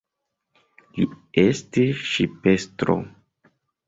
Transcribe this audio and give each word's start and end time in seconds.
Li 0.95 1.03
estis 1.41 2.01
ŝipestro. 2.13 2.97